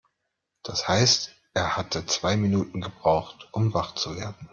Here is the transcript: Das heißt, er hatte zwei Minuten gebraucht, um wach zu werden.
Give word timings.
Das 0.63 0.87
heißt, 0.87 1.29
er 1.53 1.77
hatte 1.77 2.07
zwei 2.07 2.35
Minuten 2.35 2.81
gebraucht, 2.81 3.47
um 3.51 3.75
wach 3.75 3.93
zu 3.93 4.15
werden. 4.17 4.49